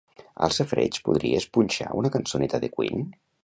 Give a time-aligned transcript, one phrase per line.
[0.47, 3.09] Al safareig podries punxar una cançoneta de Queen?